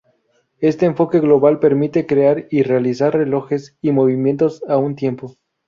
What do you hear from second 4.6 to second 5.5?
a un tiempo.